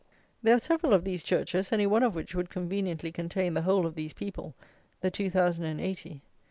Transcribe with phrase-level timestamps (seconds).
[0.41, 3.85] There are several of these churches, any one of which would conveniently contain the whole
[3.85, 4.55] of these people,
[5.01, 6.23] the two thousand and eighty!